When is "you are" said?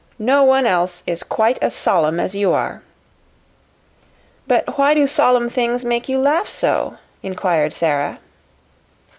2.35-2.81